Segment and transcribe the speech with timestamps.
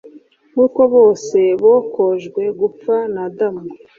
[0.51, 3.61] nk uko bose bokojwe gupfa na adamu